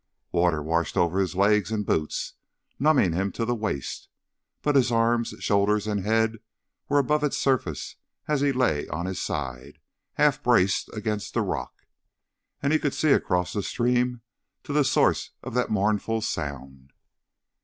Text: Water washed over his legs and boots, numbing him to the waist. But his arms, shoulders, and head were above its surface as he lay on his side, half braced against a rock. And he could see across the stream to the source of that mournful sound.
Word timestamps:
Water 0.31 0.63
washed 0.63 0.97
over 0.97 1.19
his 1.19 1.35
legs 1.35 1.71
and 1.71 1.85
boots, 1.85 2.33
numbing 2.79 3.13
him 3.13 3.31
to 3.33 3.45
the 3.45 3.53
waist. 3.53 4.09
But 4.63 4.75
his 4.75 4.91
arms, 4.91 5.35
shoulders, 5.41 5.85
and 5.85 6.03
head 6.03 6.39
were 6.89 6.97
above 6.97 7.23
its 7.23 7.37
surface 7.37 7.97
as 8.27 8.41
he 8.41 8.51
lay 8.51 8.87
on 8.87 9.05
his 9.05 9.21
side, 9.21 9.77
half 10.13 10.41
braced 10.41 10.91
against 10.91 11.35
a 11.37 11.41
rock. 11.41 11.85
And 12.63 12.73
he 12.73 12.79
could 12.79 12.95
see 12.95 13.11
across 13.11 13.53
the 13.53 13.61
stream 13.61 14.21
to 14.63 14.73
the 14.73 14.83
source 14.83 15.33
of 15.43 15.53
that 15.53 15.69
mournful 15.69 16.21
sound. 16.21 16.93